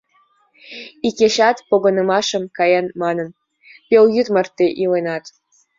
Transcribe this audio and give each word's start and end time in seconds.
Икечат, 1.07 1.57
погынымашыш 1.69 2.43
каем 2.57 2.85
манын, 3.01 3.29
пелйӱд 3.89 4.27
марте 4.33 4.65
иленат... 4.81 5.25